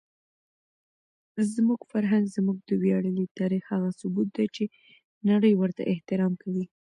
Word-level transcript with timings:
زموږ 1.53 1.79
فرهنګ 1.91 2.25
زموږ 2.35 2.57
د 2.69 2.71
ویاړلي 2.83 3.25
تاریخ 3.39 3.63
هغه 3.73 3.89
ثبوت 3.99 4.27
دی 4.35 4.47
چې 4.55 4.63
نړۍ 5.29 5.53
ورته 5.57 5.81
احترام 5.93 6.33
کوي. 6.41 6.65